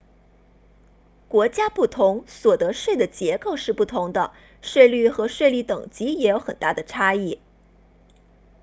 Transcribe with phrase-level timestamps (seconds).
[1.27, 7.39] 国家不同所得税的结构是不同的税率和税率等级也有很大的差异